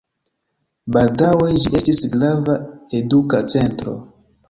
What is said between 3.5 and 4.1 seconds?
centro.